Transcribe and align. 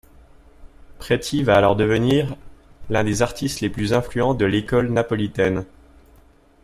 Preti 0.97 1.43
va 1.43 1.57
alors 1.57 1.75
devenir 1.75 2.35
l'un 2.89 3.03
des 3.03 3.21
artistes 3.21 3.61
les 3.61 3.69
plus 3.69 3.93
influents 3.93 4.33
de 4.33 4.45
l'école 4.45 4.91
napolitaine. 4.91 5.63